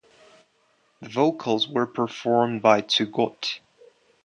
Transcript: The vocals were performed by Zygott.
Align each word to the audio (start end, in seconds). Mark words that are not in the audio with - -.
The 1.03 1.09
vocals 1.09 1.67
were 1.69 1.85
performed 1.85 2.63
by 2.63 2.81
Zygott. 2.81 3.59